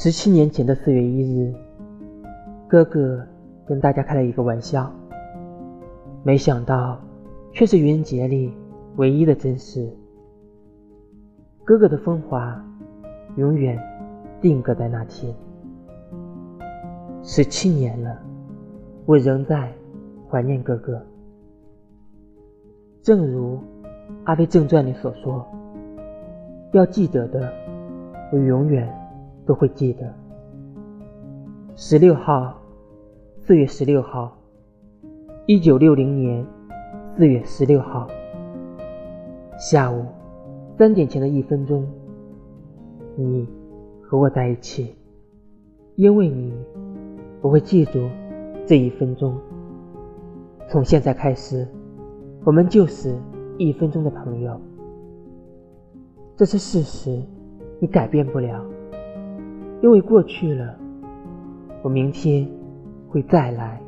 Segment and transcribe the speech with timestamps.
[0.00, 1.52] 十七年前的四月一日，
[2.68, 3.20] 哥哥
[3.66, 4.88] 跟大家开了一个玩笑，
[6.22, 7.00] 没想到
[7.52, 8.54] 却是愚人节里
[8.94, 9.92] 唯一的真实。
[11.64, 12.64] 哥哥的风华
[13.38, 13.76] 永远
[14.40, 15.34] 定格在那天。
[17.24, 18.16] 十七年了，
[19.04, 19.72] 我仍在
[20.30, 21.04] 怀念哥哥。
[23.02, 23.56] 正如
[24.22, 25.44] 《阿飞正传》里所说
[26.70, 27.52] ：“要记得的，
[28.30, 28.88] 我永远。”
[29.48, 30.14] 都会记得。
[31.74, 32.54] 十六号，
[33.46, 34.36] 四月十六号，
[35.46, 36.46] 一九六零年
[37.16, 38.06] 四月十六号
[39.58, 40.04] 下午
[40.76, 41.88] 三点前的一分钟，
[43.16, 43.48] 你
[44.02, 44.94] 和我在一起，
[45.96, 46.52] 因为你，
[47.40, 48.06] 我会记住
[48.66, 49.34] 这一分钟。
[50.68, 51.66] 从现在开始，
[52.44, 53.16] 我们就是
[53.56, 54.60] 一分钟的朋友。
[56.36, 57.22] 这是事实，
[57.80, 58.62] 你改变不了。
[59.80, 60.76] 因为过去了，
[61.82, 62.48] 我明天
[63.08, 63.80] 会再来。